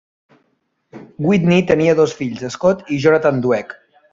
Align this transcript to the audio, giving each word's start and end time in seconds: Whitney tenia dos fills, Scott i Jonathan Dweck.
Whitney 1.27 1.59
tenia 1.73 1.95
dos 2.01 2.17
fills, 2.23 2.49
Scott 2.57 2.93
i 2.97 3.01
Jonathan 3.05 3.45
Dweck. 3.45 3.79